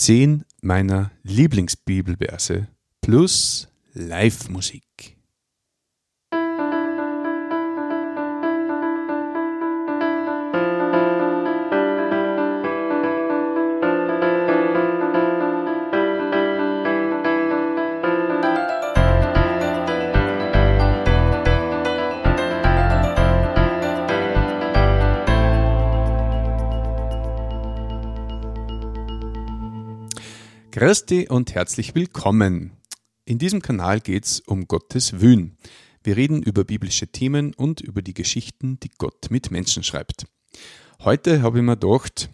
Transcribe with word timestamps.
Zehn 0.00 0.46
meiner 0.62 1.10
Lieblingsbibelverse 1.24 2.68
plus 3.02 3.68
Live-Musik. 3.92 5.18
Christi 30.80 31.28
und 31.28 31.54
herzlich 31.54 31.94
willkommen. 31.94 32.72
In 33.26 33.38
diesem 33.38 33.60
Kanal 33.60 34.00
geht 34.00 34.24
es 34.24 34.40
um 34.40 34.66
Gottes 34.66 35.20
Wün. 35.20 35.58
Wir 36.02 36.16
reden 36.16 36.42
über 36.42 36.64
biblische 36.64 37.06
Themen 37.06 37.52
und 37.52 37.82
über 37.82 38.00
die 38.00 38.14
Geschichten, 38.14 38.80
die 38.80 38.88
Gott 38.96 39.30
mit 39.30 39.50
Menschen 39.50 39.82
schreibt. 39.82 40.24
Heute 41.00 41.42
habe 41.42 41.58
ich 41.58 41.64
mir 41.64 41.76
gedacht, 41.76 42.30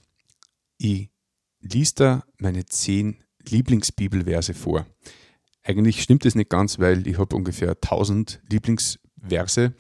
ich 0.78 1.10
lies 1.58 1.94
da 1.94 2.22
meine 2.38 2.64
zehn 2.66 3.16
Lieblingsbibelverse 3.48 4.54
vor. 4.54 4.86
Eigentlich 5.64 6.00
stimmt 6.00 6.24
es 6.24 6.36
nicht 6.36 6.48
ganz, 6.48 6.78
weil 6.78 7.04
ich 7.08 7.18
habe 7.18 7.34
ungefähr 7.34 7.70
1000 7.70 8.42
Lieblingsverse, 8.48 9.74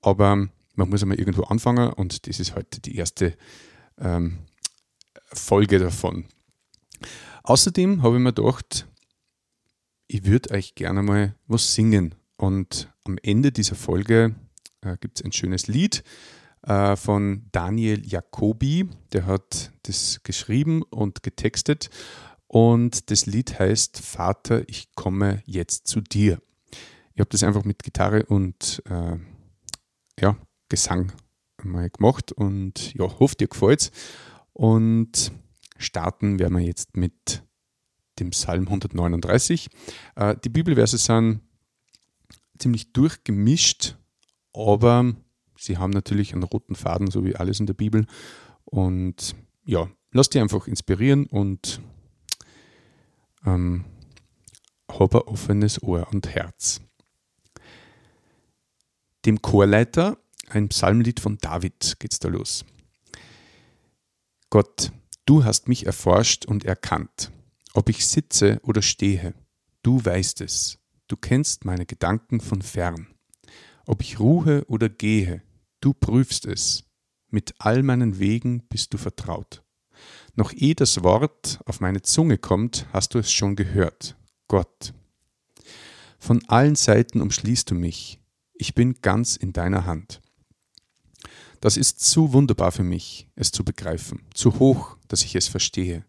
aber 0.00 0.48
man 0.74 0.88
muss 0.90 1.02
einmal 1.02 1.20
irgendwo 1.20 1.44
anfangen 1.44 1.92
und 1.92 2.26
das 2.26 2.40
ist 2.40 2.56
heute 2.56 2.80
die 2.80 2.96
erste 2.96 3.36
ähm, 3.96 4.38
Folge 5.32 5.78
davon. 5.78 6.24
Außerdem 7.48 8.02
habe 8.02 8.16
ich 8.16 8.22
mir 8.22 8.34
gedacht, 8.34 8.86
ich 10.06 10.26
würde 10.26 10.50
euch 10.50 10.74
gerne 10.74 11.02
mal 11.02 11.34
was 11.46 11.72
singen. 11.72 12.14
Und 12.36 12.92
am 13.04 13.16
Ende 13.22 13.52
dieser 13.52 13.74
Folge 13.74 14.34
äh, 14.82 14.98
gibt 14.98 15.18
es 15.18 15.24
ein 15.24 15.32
schönes 15.32 15.66
Lied 15.66 16.04
äh, 16.60 16.94
von 16.94 17.46
Daniel 17.50 18.06
Jacobi. 18.06 18.90
Der 19.14 19.24
hat 19.24 19.72
das 19.84 20.20
geschrieben 20.24 20.82
und 20.82 21.22
getextet. 21.22 21.88
Und 22.48 23.10
das 23.10 23.24
Lied 23.24 23.58
heißt 23.58 23.98
Vater, 23.98 24.68
ich 24.68 24.94
komme 24.94 25.42
jetzt 25.46 25.86
zu 25.86 26.02
dir. 26.02 26.42
Ich 27.14 27.20
habe 27.20 27.30
das 27.30 27.44
einfach 27.44 27.64
mit 27.64 27.82
Gitarre 27.82 28.26
und 28.26 28.82
äh, 28.90 29.16
ja, 30.20 30.36
Gesang 30.68 31.12
mal 31.62 31.88
gemacht 31.88 32.30
und 32.30 32.92
ja, 32.92 33.06
hoffe 33.18 33.36
dir 33.36 33.48
gefällt 33.48 33.90
Und 34.52 35.32
starten 35.78 36.38
werden 36.38 36.56
wir 36.56 36.64
jetzt 36.64 36.96
mit 36.96 37.42
dem 38.18 38.30
Psalm 38.30 38.66
139. 38.66 39.68
Äh, 40.16 40.36
die 40.44 40.48
Bibelverse 40.48 40.98
sind 40.98 41.40
ziemlich 42.58 42.92
durchgemischt, 42.92 43.96
aber 44.52 45.14
sie 45.56 45.78
haben 45.78 45.90
natürlich 45.90 46.32
einen 46.32 46.42
roten 46.42 46.74
Faden, 46.74 47.10
so 47.10 47.24
wie 47.24 47.36
alles 47.36 47.60
in 47.60 47.66
der 47.66 47.74
Bibel. 47.74 48.06
Und 48.64 49.34
ja, 49.64 49.88
lass 50.12 50.30
dich 50.30 50.42
einfach 50.42 50.66
inspirieren 50.66 51.26
und 51.26 51.80
ähm, 53.46 53.84
hab 54.88 55.14
ein 55.14 55.22
offenes 55.22 55.82
Ohr 55.82 56.08
und 56.12 56.28
Herz. 56.28 56.80
Dem 59.24 59.42
Chorleiter, 59.42 60.18
ein 60.48 60.68
Psalmlied 60.68 61.20
von 61.20 61.38
David, 61.38 61.96
geht's 61.98 62.18
da 62.18 62.28
los. 62.28 62.64
Gott, 64.50 64.92
Du 65.28 65.44
hast 65.44 65.68
mich 65.68 65.84
erforscht 65.84 66.46
und 66.46 66.64
erkannt. 66.64 67.30
Ob 67.74 67.90
ich 67.90 68.06
sitze 68.06 68.60
oder 68.62 68.80
stehe, 68.80 69.34
du 69.82 70.02
weißt 70.02 70.40
es. 70.40 70.78
Du 71.06 71.18
kennst 71.18 71.66
meine 71.66 71.84
Gedanken 71.84 72.40
von 72.40 72.62
fern. 72.62 73.08
Ob 73.84 74.00
ich 74.00 74.20
ruhe 74.20 74.64
oder 74.68 74.88
gehe, 74.88 75.42
du 75.82 75.92
prüfst 75.92 76.46
es. 76.46 76.84
Mit 77.28 77.54
all 77.58 77.82
meinen 77.82 78.18
Wegen 78.18 78.66
bist 78.70 78.94
du 78.94 78.96
vertraut. 78.96 79.62
Noch 80.34 80.50
ehe 80.50 80.74
das 80.74 81.02
Wort 81.02 81.60
auf 81.66 81.80
meine 81.80 82.00
Zunge 82.00 82.38
kommt, 82.38 82.86
hast 82.94 83.12
du 83.12 83.18
es 83.18 83.30
schon 83.30 83.54
gehört. 83.54 84.16
Gott. 84.46 84.94
Von 86.18 86.42
allen 86.48 86.74
Seiten 86.74 87.20
umschließt 87.20 87.70
du 87.70 87.74
mich. 87.74 88.18
Ich 88.54 88.74
bin 88.74 88.94
ganz 89.02 89.36
in 89.36 89.52
deiner 89.52 89.84
Hand. 89.84 90.22
Das 91.60 91.76
ist 91.76 92.00
zu 92.00 92.32
wunderbar 92.32 92.70
für 92.70 92.84
mich, 92.84 93.28
es 93.34 93.50
zu 93.50 93.64
begreifen, 93.64 94.22
zu 94.32 94.58
hoch, 94.58 94.96
dass 95.08 95.24
ich 95.24 95.34
es 95.34 95.48
verstehe. 95.48 96.04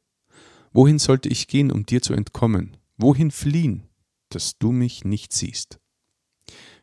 Wohin 0.72 1.00
sollte 1.00 1.30
ich 1.30 1.48
gehen, 1.48 1.72
um 1.72 1.86
dir 1.86 2.02
zu 2.02 2.14
entkommen? 2.14 2.78
Wohin 2.98 3.32
fliehen, 3.32 3.88
dass 4.30 4.60
du 4.60 4.72
mich 4.72 5.06
nicht 5.06 5.34
siehst? 5.34 5.80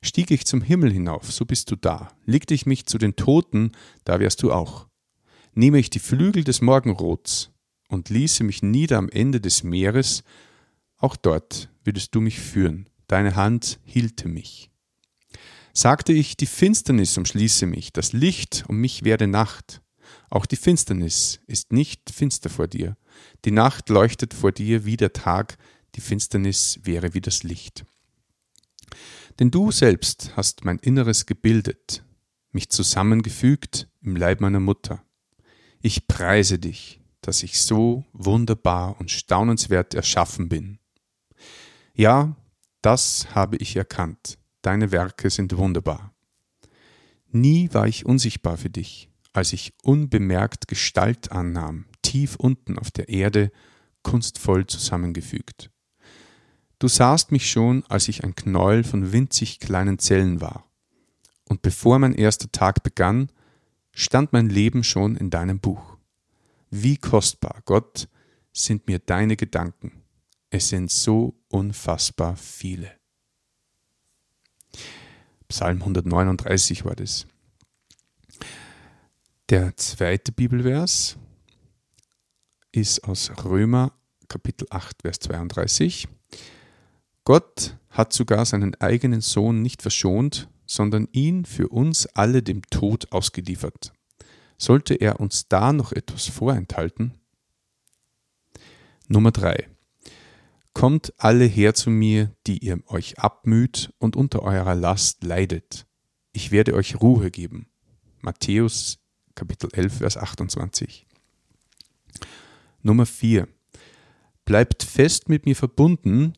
Stieg 0.02 0.30
ich 0.30 0.46
zum 0.46 0.62
Himmel 0.62 0.92
hinauf, 0.92 1.32
so 1.32 1.44
bist 1.44 1.70
du 1.70 1.76
da. 1.76 2.08
Legte 2.24 2.54
ich 2.54 2.66
mich 2.66 2.86
zu 2.86 2.98
den 2.98 3.16
Toten, 3.16 3.72
da 4.04 4.18
wärst 4.18 4.42
du 4.42 4.52
auch. 4.52 4.88
Nehme 5.54 5.78
ich 5.78 5.90
die 5.90 5.98
Flügel 6.00 6.44
des 6.44 6.60
Morgenrots 6.60 7.50
und 7.88 8.10
ließe 8.10 8.44
mich 8.44 8.62
nieder 8.62 8.98
am 8.98 9.08
Ende 9.08 9.40
des 9.40 9.62
Meeres, 9.62 10.22
auch 10.98 11.16
dort 11.16 11.68
würdest 11.84 12.14
du 12.14 12.20
mich 12.20 12.40
führen. 12.40 12.88
Deine 13.06 13.36
Hand 13.36 13.78
hielte 13.84 14.28
mich. 14.28 14.70
Sagte 15.76 16.14
ich, 16.14 16.38
die 16.38 16.46
Finsternis 16.46 17.18
umschließe 17.18 17.66
mich, 17.66 17.92
das 17.92 18.14
Licht 18.14 18.64
um 18.66 18.78
mich 18.78 19.04
werde 19.04 19.26
Nacht. 19.26 19.82
Auch 20.30 20.46
die 20.46 20.56
Finsternis 20.56 21.40
ist 21.46 21.70
nicht 21.70 22.08
finster 22.08 22.48
vor 22.48 22.66
dir. 22.66 22.96
Die 23.44 23.50
Nacht 23.50 23.90
leuchtet 23.90 24.32
vor 24.32 24.52
dir 24.52 24.86
wie 24.86 24.96
der 24.96 25.12
Tag, 25.12 25.58
die 25.94 26.00
Finsternis 26.00 26.80
wäre 26.84 27.12
wie 27.12 27.20
das 27.20 27.42
Licht. 27.42 27.84
Denn 29.38 29.50
du 29.50 29.70
selbst 29.70 30.32
hast 30.34 30.64
mein 30.64 30.78
Inneres 30.78 31.26
gebildet, 31.26 32.02
mich 32.52 32.70
zusammengefügt 32.70 33.86
im 34.00 34.16
Leib 34.16 34.40
meiner 34.40 34.60
Mutter. 34.60 35.04
Ich 35.82 36.06
preise 36.08 36.58
dich, 36.58 37.02
dass 37.20 37.42
ich 37.42 37.60
so 37.60 38.06
wunderbar 38.14 38.98
und 38.98 39.10
staunenswert 39.10 39.92
erschaffen 39.92 40.48
bin. 40.48 40.78
Ja, 41.92 42.34
das 42.80 43.26
habe 43.34 43.58
ich 43.58 43.76
erkannt 43.76 44.38
deine 44.66 44.90
Werke 44.90 45.30
sind 45.30 45.56
wunderbar. 45.56 46.12
Nie 47.30 47.72
war 47.72 47.86
ich 47.86 48.04
unsichtbar 48.04 48.56
für 48.56 48.70
dich, 48.70 49.08
als 49.32 49.52
ich 49.52 49.72
unbemerkt 49.84 50.66
Gestalt 50.66 51.30
annahm, 51.30 51.86
tief 52.02 52.34
unten 52.36 52.78
auf 52.78 52.90
der 52.90 53.08
Erde, 53.08 53.52
kunstvoll 54.02 54.66
zusammengefügt. 54.66 55.70
Du 56.78 56.88
sahst 56.88 57.30
mich 57.30 57.48
schon, 57.48 57.84
als 57.88 58.08
ich 58.08 58.24
ein 58.24 58.34
Knäuel 58.34 58.82
von 58.82 59.12
winzig 59.12 59.60
kleinen 59.60 59.98
Zellen 59.98 60.40
war. 60.40 60.68
Und 61.48 61.62
bevor 61.62 61.98
mein 61.98 62.12
erster 62.12 62.50
Tag 62.50 62.82
begann, 62.82 63.30
stand 63.92 64.32
mein 64.32 64.50
Leben 64.50 64.82
schon 64.82 65.16
in 65.16 65.30
deinem 65.30 65.60
Buch. 65.60 65.96
Wie 66.70 66.96
kostbar, 66.96 67.62
Gott, 67.64 68.08
sind 68.52 68.88
mir 68.88 68.98
deine 68.98 69.36
Gedanken. 69.36 70.02
Es 70.50 70.68
sind 70.68 70.90
so 70.90 71.34
unfassbar 71.48 72.36
viele. 72.36 72.95
Psalm 75.48 75.78
139 75.78 76.84
war 76.84 76.96
das. 76.96 77.26
Der 79.48 79.76
zweite 79.76 80.32
Bibelvers 80.32 81.16
ist 82.72 83.04
aus 83.04 83.30
Römer 83.44 83.92
Kapitel 84.28 84.66
8, 84.70 85.02
Vers 85.02 85.20
32. 85.20 86.08
Gott 87.24 87.76
hat 87.90 88.12
sogar 88.12 88.44
seinen 88.44 88.74
eigenen 88.80 89.20
Sohn 89.20 89.62
nicht 89.62 89.82
verschont, 89.82 90.48
sondern 90.66 91.08
ihn 91.12 91.44
für 91.44 91.68
uns 91.68 92.06
alle 92.06 92.42
dem 92.42 92.62
Tod 92.70 93.12
ausgeliefert. 93.12 93.92
Sollte 94.58 94.94
er 94.94 95.20
uns 95.20 95.48
da 95.48 95.72
noch 95.72 95.92
etwas 95.92 96.26
vorenthalten? 96.26 97.14
Nummer 99.08 99.30
3. 99.30 99.68
Kommt 100.76 101.14
alle 101.16 101.46
her 101.46 101.72
zu 101.72 101.88
mir, 101.88 102.36
die 102.46 102.58
ihr 102.58 102.78
euch 102.88 103.18
abmüht 103.18 103.94
und 103.96 104.14
unter 104.14 104.42
eurer 104.42 104.74
Last 104.74 105.24
leidet. 105.24 105.86
Ich 106.32 106.50
werde 106.50 106.74
euch 106.74 107.00
Ruhe 107.00 107.30
geben. 107.30 107.70
Matthäus 108.20 108.98
Kapitel 109.34 109.70
11, 109.72 109.94
Vers 109.96 110.18
28. 110.18 111.06
Nummer 112.82 113.06
4. 113.06 113.48
Bleibt 114.44 114.82
fest 114.82 115.30
mit 115.30 115.46
mir 115.46 115.56
verbunden, 115.56 116.34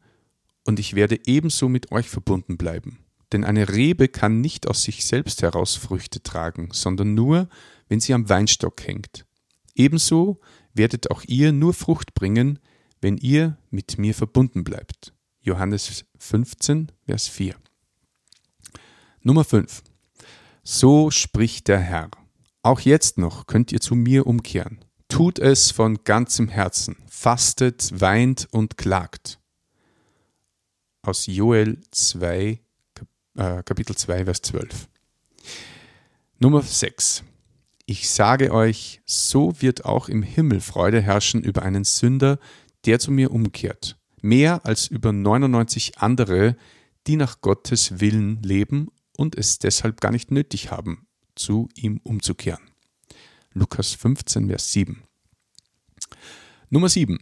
und 0.64 0.78
ich 0.78 0.94
werde 0.94 1.18
ebenso 1.26 1.68
mit 1.68 1.90
euch 1.90 2.08
verbunden 2.08 2.56
bleiben. 2.56 3.00
Denn 3.32 3.42
eine 3.42 3.68
Rebe 3.68 4.06
kann 4.06 4.40
nicht 4.40 4.68
aus 4.68 4.84
sich 4.84 5.04
selbst 5.04 5.42
heraus 5.42 5.74
Früchte 5.74 6.22
tragen, 6.22 6.68
sondern 6.70 7.12
nur, 7.14 7.48
wenn 7.88 7.98
sie 7.98 8.14
am 8.14 8.28
Weinstock 8.28 8.86
hängt. 8.86 9.26
Ebenso 9.74 10.38
werdet 10.74 11.10
auch 11.10 11.24
ihr 11.26 11.50
nur 11.50 11.74
Frucht 11.74 12.14
bringen, 12.14 12.60
wenn 13.00 13.16
ihr 13.16 13.56
mit 13.70 13.98
mir 13.98 14.14
verbunden 14.14 14.64
bleibt. 14.64 15.12
Johannes 15.40 16.04
15, 16.18 16.92
Vers 17.06 17.28
4. 17.28 17.54
Nummer 19.22 19.44
5. 19.44 19.82
So 20.62 21.10
spricht 21.10 21.68
der 21.68 21.80
Herr. 21.80 22.10
Auch 22.62 22.80
jetzt 22.80 23.18
noch 23.18 23.46
könnt 23.46 23.72
ihr 23.72 23.80
zu 23.80 23.94
mir 23.94 24.26
umkehren. 24.26 24.84
Tut 25.08 25.38
es 25.38 25.70
von 25.70 26.04
ganzem 26.04 26.48
Herzen, 26.48 26.96
fastet, 27.08 28.00
weint 28.00 28.46
und 28.50 28.76
klagt. 28.76 29.40
Aus 31.02 31.26
Joel 31.26 31.80
2, 31.92 32.60
äh, 33.36 33.62
Kapitel 33.62 33.96
2, 33.96 34.24
Vers 34.24 34.42
12. 34.42 34.88
Nummer 36.38 36.62
6. 36.62 37.24
Ich 37.86 38.10
sage 38.10 38.52
euch, 38.52 39.00
so 39.06 39.62
wird 39.62 39.86
auch 39.86 40.10
im 40.10 40.22
Himmel 40.22 40.60
Freude 40.60 41.00
herrschen 41.00 41.42
über 41.42 41.62
einen 41.62 41.84
Sünder, 41.84 42.38
der 42.86 42.98
zu 42.98 43.10
mir 43.10 43.30
umkehrt, 43.30 43.98
mehr 44.20 44.64
als 44.66 44.86
über 44.86 45.12
99 45.12 45.98
andere, 45.98 46.56
die 47.06 47.16
nach 47.16 47.40
Gottes 47.40 48.00
Willen 48.00 48.42
leben 48.42 48.88
und 49.16 49.36
es 49.36 49.58
deshalb 49.58 50.00
gar 50.00 50.12
nicht 50.12 50.30
nötig 50.30 50.70
haben, 50.70 51.06
zu 51.34 51.68
ihm 51.74 52.00
umzukehren. 52.02 52.62
Lukas 53.52 53.94
15, 53.94 54.48
Vers 54.48 54.72
7. 54.72 55.02
Nummer 56.70 56.88
7. 56.88 57.18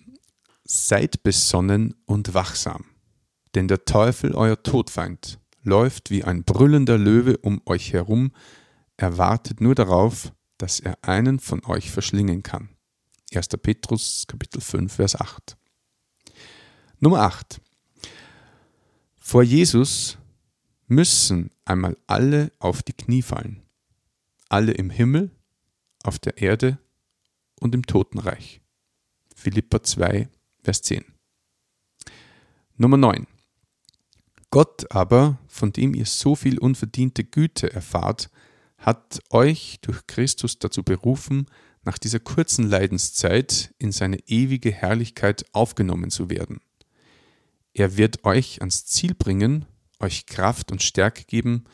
Seid 0.64 1.22
besonnen 1.22 1.94
und 2.04 2.34
wachsam, 2.34 2.84
denn 3.54 3.68
der 3.68 3.84
Teufel, 3.84 4.34
euer 4.34 4.62
Todfeind, 4.62 5.38
läuft 5.62 6.10
wie 6.10 6.24
ein 6.24 6.44
brüllender 6.44 6.98
Löwe 6.98 7.36
um 7.38 7.60
euch 7.64 7.92
herum, 7.92 8.32
er 8.96 9.18
wartet 9.18 9.60
nur 9.60 9.74
darauf, 9.74 10.32
dass 10.58 10.80
er 10.80 10.98
einen 11.02 11.38
von 11.38 11.64
euch 11.64 11.90
verschlingen 11.90 12.42
kann. 12.42 12.70
1. 13.36 13.48
Petrus 13.48 14.24
Kapitel 14.26 14.62
5 14.62 14.92
Vers 14.92 15.14
8. 15.14 15.56
Nummer 17.00 17.20
8. 17.20 17.60
Vor 19.18 19.42
Jesus 19.42 20.16
müssen 20.86 21.50
einmal 21.66 21.98
alle 22.06 22.50
auf 22.58 22.82
die 22.82 22.94
Knie 22.94 23.20
fallen. 23.20 23.62
Alle 24.48 24.72
im 24.72 24.88
Himmel, 24.88 25.30
auf 26.02 26.18
der 26.18 26.38
Erde 26.38 26.78
und 27.60 27.74
im 27.74 27.84
Totenreich. 27.84 28.62
Philippa 29.34 29.82
2, 29.82 30.28
Vers 30.62 30.82
10. 30.82 31.04
Nummer 32.76 32.96
9. 32.96 33.26
Gott 34.50 34.90
aber, 34.90 35.38
von 35.46 35.72
dem 35.72 35.92
ihr 35.92 36.06
so 36.06 36.36
viel 36.36 36.58
unverdiente 36.58 37.24
Güte 37.24 37.70
erfahrt, 37.70 38.30
hat 38.78 39.20
euch 39.28 39.78
durch 39.82 40.06
Christus 40.06 40.58
dazu 40.58 40.82
berufen, 40.82 41.50
nach 41.86 41.98
dieser 41.98 42.18
kurzen 42.18 42.68
Leidenszeit 42.68 43.72
in 43.78 43.92
seine 43.92 44.18
ewige 44.26 44.72
Herrlichkeit 44.72 45.46
aufgenommen 45.52 46.10
zu 46.10 46.28
werden. 46.28 46.60
Er 47.72 47.96
wird 47.96 48.24
euch 48.24 48.60
ans 48.60 48.84
Ziel 48.86 49.14
bringen, 49.14 49.66
euch 50.00 50.26
Kraft 50.26 50.72
und 50.72 50.82
Stärke 50.82 51.24
geben 51.24 51.64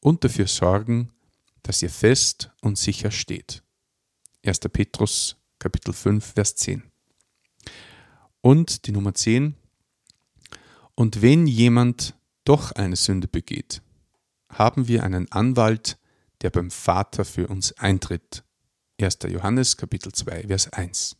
und 0.00 0.24
dafür 0.24 0.46
sorgen, 0.46 1.12
dass 1.62 1.82
ihr 1.82 1.90
fest 1.90 2.50
und 2.62 2.78
sicher 2.78 3.10
steht. 3.10 3.62
1. 4.44 4.60
Petrus 4.60 5.36
Kapitel 5.58 5.92
5 5.92 6.24
Vers 6.24 6.54
10. 6.56 6.82
Und 8.40 8.86
die 8.86 8.92
Nummer 8.92 9.14
10. 9.14 9.54
Und 10.94 11.20
wenn 11.20 11.46
jemand 11.46 12.14
doch 12.44 12.72
eine 12.72 12.96
Sünde 12.96 13.28
begeht, 13.28 13.82
haben 14.48 14.88
wir 14.88 15.04
einen 15.04 15.30
Anwalt, 15.30 15.98
der 16.40 16.48
beim 16.48 16.70
Vater 16.70 17.26
für 17.26 17.48
uns 17.48 17.72
eintritt. 17.72 18.42
1. 19.02 19.18
Johannes 19.28 19.76
Kapitel 19.76 20.12
2 20.12 20.48
Vers 20.48 20.72
1. 20.72 21.16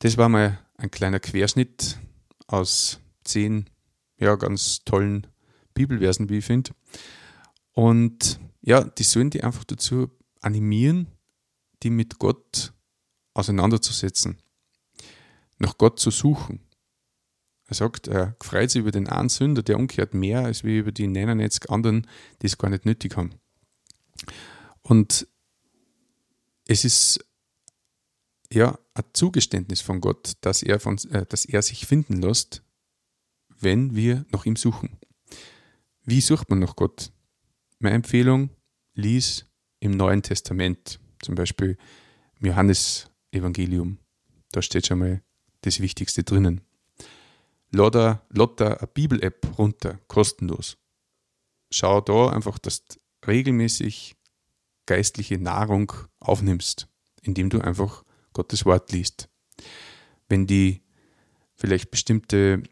Das 0.00 0.16
war 0.16 0.28
mal 0.28 0.58
ein 0.76 0.90
kleiner 0.90 1.20
Querschnitt 1.20 1.98
aus 2.46 3.00
zehn 3.24 3.70
ja, 4.18 4.34
ganz 4.36 4.84
tollen 4.84 5.26
Bibelversen, 5.74 6.28
wie 6.28 6.38
ich 6.38 6.44
finde. 6.44 6.72
Und 7.72 8.40
ja, 8.60 8.84
die 8.84 9.02
sollen 9.02 9.30
die 9.30 9.42
einfach 9.42 9.64
dazu 9.64 10.10
animieren, 10.40 11.08
die 11.82 11.90
mit 11.90 12.18
Gott 12.18 12.72
auseinanderzusetzen, 13.34 14.38
nach 15.58 15.78
Gott 15.78 15.98
zu 15.98 16.10
suchen. 16.10 16.60
Er 17.68 17.74
sagt, 17.74 18.06
er 18.08 18.36
freut 18.40 18.70
sich 18.70 18.80
über 18.80 18.92
den 18.92 19.08
einen 19.08 19.28
Sünder, 19.28 19.62
der 19.62 19.76
umkehrt, 19.76 20.14
mehr 20.14 20.44
als 20.44 20.62
wie 20.62 20.78
über 20.78 20.92
die 20.92 21.06
99 21.06 21.70
anderen, 21.70 22.06
die 22.42 22.46
es 22.46 22.58
gar 22.58 22.70
nicht 22.70 22.86
nötig 22.86 23.16
haben. 23.16 23.34
Und 24.88 25.26
es 26.68 26.84
ist 26.84 27.26
ja 28.52 28.78
ein 28.94 29.04
Zugeständnis 29.14 29.80
von 29.80 30.00
Gott, 30.00 30.34
dass 30.42 30.62
er, 30.62 30.78
von, 30.78 30.96
äh, 31.10 31.26
dass 31.26 31.44
er 31.44 31.60
sich 31.62 31.86
finden 31.86 32.22
lässt, 32.22 32.62
wenn 33.48 33.96
wir 33.96 34.24
nach 34.30 34.46
ihm 34.46 34.54
suchen. 34.54 34.96
Wie 36.04 36.20
sucht 36.20 36.50
man 36.50 36.60
nach 36.60 36.76
Gott? 36.76 37.10
Meine 37.80 37.96
Empfehlung, 37.96 38.50
lies 38.94 39.46
im 39.80 39.90
Neuen 39.90 40.22
Testament, 40.22 41.00
zum 41.20 41.34
Beispiel 41.34 41.76
im 42.38 42.46
Johannesevangelium. 42.46 43.98
Da 44.52 44.62
steht 44.62 44.86
schon 44.86 45.00
mal 45.00 45.20
das 45.62 45.80
Wichtigste 45.80 46.22
drinnen. 46.22 46.60
Lade, 47.72 48.20
lade 48.30 48.78
eine 48.78 48.86
Bibel-App 48.86 49.58
runter, 49.58 49.98
kostenlos. 50.06 50.76
Schau 51.72 52.00
da 52.00 52.28
einfach, 52.28 52.60
dass 52.60 52.84
regelmäßig 53.26 54.15
geistliche 54.86 55.38
Nahrung 55.38 55.92
aufnimmst, 56.20 56.88
indem 57.22 57.50
du 57.50 57.60
einfach 57.60 58.04
Gottes 58.32 58.64
Wort 58.64 58.92
liest. 58.92 59.28
Wenn 60.28 60.46
die 60.46 60.82
vielleicht 61.54 61.90
bestimmte 61.90 62.62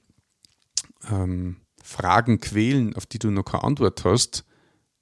ähm, 1.11 1.57
Fragen 1.83 2.41
quälen, 2.41 2.95
auf 2.97 3.07
die 3.07 3.19
du 3.19 3.31
noch 3.31 3.45
keine 3.45 3.65
Antwort 3.65 4.05
hast, 4.05 4.45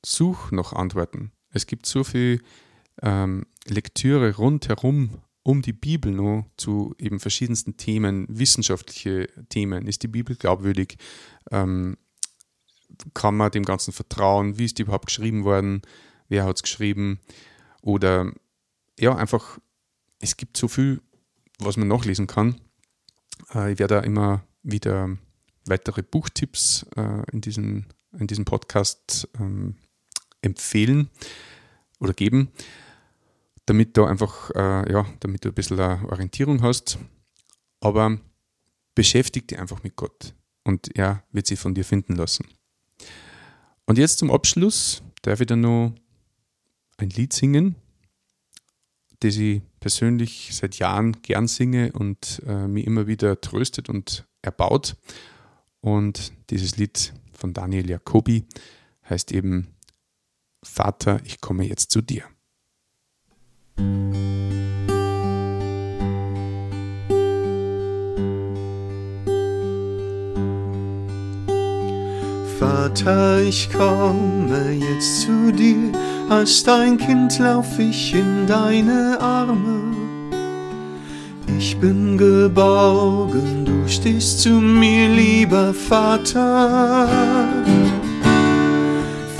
such 0.05 0.51
nach 0.51 0.73
Antworten. 0.73 1.33
Es 1.51 1.67
gibt 1.67 1.87
so 1.87 2.05
viel 2.05 2.43
ähm, 3.03 3.47
Lektüre 3.67 4.37
rundherum 4.37 5.23
um 5.43 5.63
die 5.63 5.73
Bibel 5.73 6.13
noch 6.13 6.47
zu 6.57 6.95
eben 6.99 7.19
verschiedensten 7.19 7.77
Themen, 7.77 8.27
wissenschaftliche 8.29 9.29
Themen. 9.49 9.87
Ist 9.87 10.03
die 10.03 10.09
Bibel 10.09 10.37
glaubwürdig? 10.37 10.97
Ähm, 11.51 11.97
kann 13.15 13.37
man 13.37 13.51
dem 13.51 13.65
Ganzen 13.65 13.93
vertrauen? 13.93 14.59
Wie 14.59 14.67
ist 14.67 14.79
die 14.79 14.83
überhaupt 14.83 15.07
geschrieben 15.07 15.45
worden? 15.45 15.83
Wer 16.33 16.47
hat 16.47 16.57
es 16.57 16.63
geschrieben? 16.63 17.21
Oder 17.83 18.33
ja, 18.99 19.15
einfach, 19.15 19.59
es 20.19 20.39
gibt 20.39 20.57
so 20.57 20.67
viel, 20.67 21.03
was 21.59 21.77
man 21.77 21.89
nachlesen 21.89 22.27
kann. 22.27 22.59
Äh, 23.55 23.73
ich 23.73 23.79
werde 23.79 23.97
da 23.97 24.01
immer 24.01 24.43
wieder 24.63 25.19
weitere 25.67 26.03
Buchtipps 26.03 26.87
äh, 26.97 27.23
in, 27.33 27.43
diesem, 27.43 27.85
in 28.19 28.29
diesem 28.29 28.47
Podcast 28.47 29.29
ähm, 29.39 29.77
empfehlen 30.41 31.11
oder 32.01 32.15
geben, 32.15 32.51
damit 33.67 33.95
du 33.99 34.05
einfach, 34.05 34.49
äh, 34.55 34.91
ja, 34.91 35.05
damit 35.21 35.45
du 35.45 35.51
ein 35.51 35.55
bisschen 35.55 35.79
eine 35.79 36.09
Orientierung 36.09 36.63
hast. 36.63 36.97
Aber 37.81 38.19
beschäftige 38.95 39.49
dich 39.49 39.59
einfach 39.59 39.83
mit 39.83 39.97
Gott 39.97 40.33
und 40.65 40.97
er 40.97 41.25
wird 41.31 41.47
sich 41.47 41.59
von 41.59 41.75
dir 41.75 41.85
finden 41.85 42.17
lassen. 42.17 42.49
Und 43.85 43.99
jetzt 43.99 44.19
zum 44.19 44.31
Abschluss 44.31 45.03
darf 45.21 45.39
ich 45.39 45.47
dann 45.47 45.61
noch 45.61 45.95
ein 47.03 47.11
Lied 47.11 47.33
singen, 47.33 47.75
das 49.21 49.37
ich 49.37 49.61
persönlich 49.81 50.51
seit 50.53 50.77
Jahren 50.77 51.21
gern 51.23 51.49
singe 51.49 51.93
und 51.93 52.41
äh, 52.47 52.67
mich 52.67 52.87
immer 52.87 53.07
wieder 53.07 53.41
tröstet 53.41 53.89
und 53.89 54.25
erbaut. 54.41 54.97
Und 55.81 56.33
dieses 56.51 56.77
Lied 56.77 57.13
von 57.33 57.53
Daniel 57.53 57.91
Jacobi 57.91 58.45
heißt 59.11 59.33
eben 59.33 59.69
Vater, 60.63 61.21
ich 61.25 61.41
komme 61.41 61.65
jetzt 61.65 61.91
zu 61.91 62.03
dir. 62.03 62.23
Vater, 72.59 73.43
ich 73.43 73.73
komme 73.73 74.71
jetzt 74.71 75.23
zu 75.23 75.53
dir, 75.53 75.91
als 76.39 76.65
dein 76.65 76.97
Kind 76.97 77.39
lauf 77.39 77.79
ich 77.79 78.15
in 78.15 78.47
deine 78.47 79.19
Arme. 79.21 79.95
Ich 81.59 81.77
bin 81.79 82.17
geborgen, 82.17 83.67
du 83.67 83.87
stehst 83.87 84.41
zu 84.41 84.51
mir, 84.51 85.09
lieber 85.09 85.75
Vater. 85.75 87.09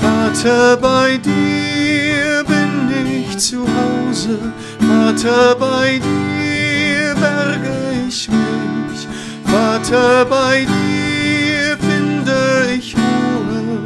Vater, 0.01 0.77
bei 0.77 1.17
dir 1.17 2.45
bin 2.53 2.73
ich 3.11 3.39
zu 3.39 3.61
Hause. 3.61 4.39
Vater, 4.79 5.57
bei 5.59 5.99
dir 5.99 7.15
berge 7.15 8.07
ich 8.07 8.29
mich. 8.29 9.09
Vater, 9.45 10.27
bei 10.27 10.67
dir 10.75 11.79
finde 11.89 12.75
ich 12.77 12.95
Ruhe. 12.95 13.79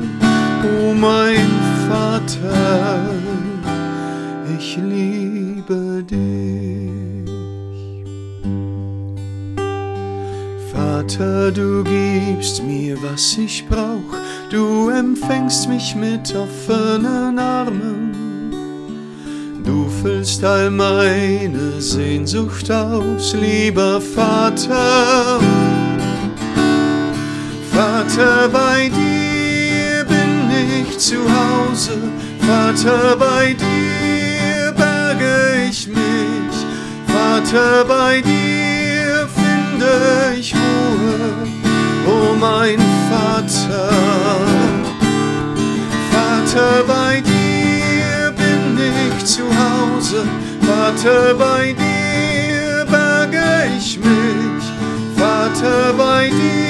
O 0.91 0.95
mein 0.95 1.46
Vater, 1.89 3.11
ich 4.59 4.77
liebe 4.77 6.03
dich. 6.03 6.17
Vater, 10.73 11.53
du 11.53 11.85
gibst 11.85 12.63
mir, 12.65 12.97
was 13.03 13.39
ich 13.39 13.65
brauch, 13.69 14.17
du 14.51 14.89
empfängst 14.89 15.69
mich 15.69 15.95
mit 15.95 16.35
offenen 16.35 17.39
Armen. 17.39 18.13
Du 19.65 19.89
füllst 20.03 20.45
all 20.45 20.71
meine 20.71 21.81
Sehnsucht 21.81 22.71
aus, 22.71 23.35
lieber 23.35 24.01
Vater. 24.01 25.41
Vater, 27.73 28.49
bei 28.49 28.89
dir 28.89 29.26
ich 30.61 30.99
zu 30.99 31.17
Hause, 31.17 31.99
Vater, 32.41 33.17
bei 33.17 33.55
dir 33.55 34.73
berge 34.73 35.69
ich 35.69 35.87
mich, 35.89 36.57
Vater, 37.07 37.85
bei 37.85 38.21
dir 38.21 39.29
finde 39.35 40.39
ich 40.39 40.55
Ruhe, 40.55 41.49
oh 42.07 42.35
mein 42.39 42.79
Vater. 43.11 43.89
Vater, 46.13 46.85
bei 46.87 47.21
dir 47.21 48.33
bin 48.33 48.79
ich 48.79 49.25
zu 49.25 49.43
Hause, 49.45 50.25
Vater, 50.61 51.35
bei 51.35 51.73
dir 51.73 52.87
berge 52.91 53.69
ich 53.77 53.99
mich, 53.99 54.65
Vater, 55.17 55.93
bei 55.97 56.29
dir 56.29 56.66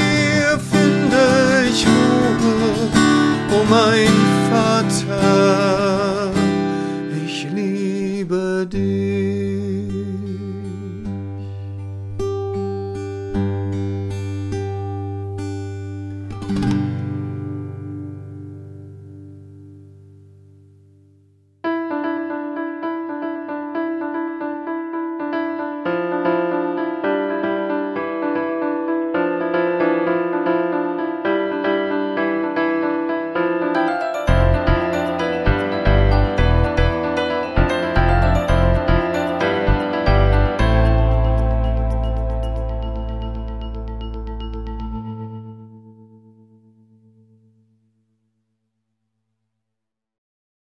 mein 3.76 4.08
Vater, 4.50 6.30
ich 7.26 7.46
liebe 7.52 8.66
dich. 8.70 9.15